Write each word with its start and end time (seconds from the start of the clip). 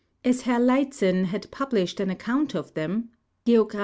As 0.25 0.41
Herr 0.41 0.59
Uytzen 0.59 1.25
had 1.25 1.51
published 1.51 1.99
an 1.99 2.09
account 2.09 2.55
of 2.55 2.73
them 2.73 3.09
(Geogr. 3.45 3.79